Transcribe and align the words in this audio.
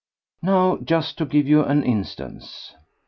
Now, 0.41 0.77
just 0.77 1.19
to 1.19 1.25
give 1.27 1.47
you 1.47 1.63
an 1.63 1.83
instance. 1.83 2.73